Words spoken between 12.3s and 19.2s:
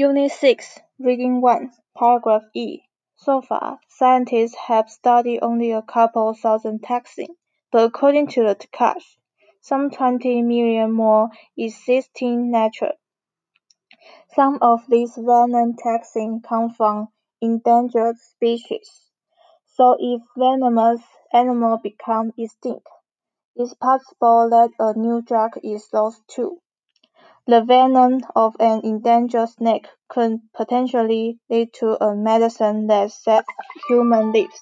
nature. Some of these venom toxins come from endangered species.